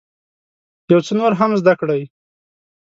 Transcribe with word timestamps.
یو 0.91 0.99
څه 1.07 1.13
نور 1.19 1.31
هم 1.39 1.51
زده 1.61 1.73
کړئ. 1.79 2.01